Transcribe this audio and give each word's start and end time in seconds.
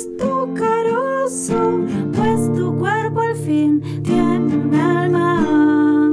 es 0.00 0.16
tu 0.16 0.54
carozo, 0.54 1.80
pues 2.14 2.52
tu 2.54 2.74
cuerpo 2.78 3.20
al 3.20 3.36
fin 3.36 3.82
tiene 4.02 4.56
un 4.56 4.74
alma. 4.74 6.12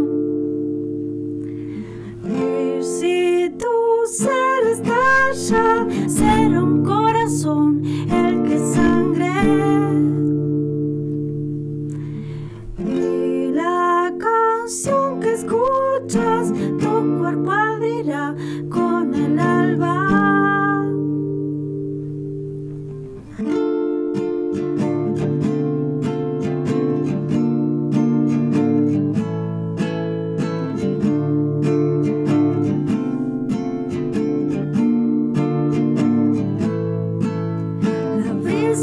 Y 2.26 2.84
si 2.84 3.50
tu 3.58 4.08
ser 4.12 4.68
estalla, 4.74 5.88
será 6.10 6.64
un 6.64 6.84
corazón. 6.84 7.82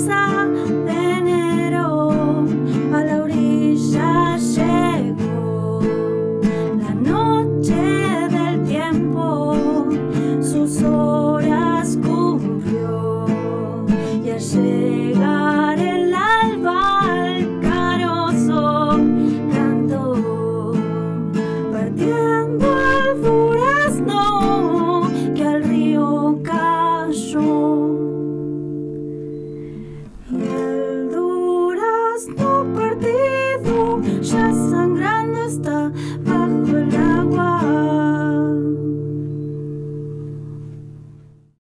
さ 0.05 0.44